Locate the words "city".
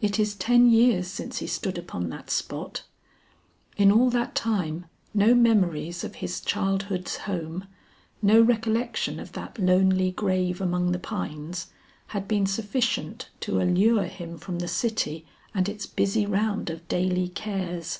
14.68-15.26